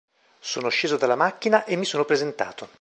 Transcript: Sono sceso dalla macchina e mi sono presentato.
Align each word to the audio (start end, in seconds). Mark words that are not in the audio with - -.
Sono 0.39 0.69
sceso 0.69 0.97
dalla 0.97 1.13
macchina 1.13 1.63
e 1.63 1.75
mi 1.75 1.85
sono 1.85 2.05
presentato. 2.05 2.67